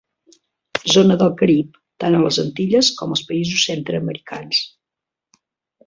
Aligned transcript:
Zona 0.93 1.17
del 1.23 1.35
Carib, 1.41 1.77
tant 2.05 2.19
a 2.19 2.23
les 2.25 2.41
Antilles 2.47 2.91
com 3.03 3.17
als 3.17 3.25
països 3.31 3.67
centreamericans. 3.71 4.67